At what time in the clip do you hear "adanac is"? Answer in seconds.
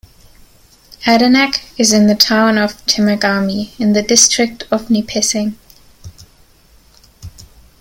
1.05-1.93